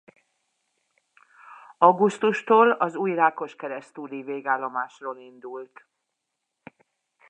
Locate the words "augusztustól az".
1.77-2.95